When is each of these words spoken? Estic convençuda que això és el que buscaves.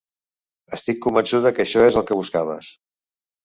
Estic 0.77 1.03
convençuda 1.03 1.53
que 1.59 1.67
això 1.67 1.87
és 1.91 2.01
el 2.03 2.09
que 2.11 2.21
buscaves. 2.23 2.75